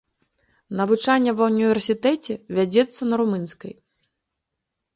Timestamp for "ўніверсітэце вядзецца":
1.51-3.01